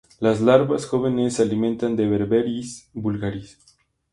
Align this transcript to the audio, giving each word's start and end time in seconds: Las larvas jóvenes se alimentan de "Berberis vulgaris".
Las 0.19 0.41
larvas 0.41 0.87
jóvenes 0.87 1.35
se 1.35 1.43
alimentan 1.43 1.95
de 1.95 2.07
"Berberis 2.09 2.89
vulgaris". 2.91 3.59